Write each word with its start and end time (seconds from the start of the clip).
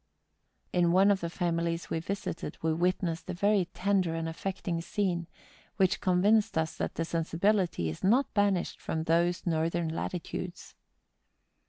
In 0.73 0.91
one 0.91 1.11
of 1.11 1.19
the 1.21 1.29
families 1.29 1.91
we 1.91 1.99
visited 1.99 2.57
we 2.63 2.73
witnessed 2.73 3.29
a 3.29 3.35
very 3.35 3.65
tender 3.65 4.15
and 4.15 4.27
affecting 4.27 4.81
scene, 4.81 5.27
which 5.77 6.01
convinced 6.01 6.57
us 6.57 6.75
that 6.77 6.97
sensibility 7.05 7.87
is 7.87 8.03
not 8.03 8.33
banished 8.33 8.81
from 8.81 9.03
those 9.03 9.45
northern 9.45 9.89
latitudes. 9.89 10.73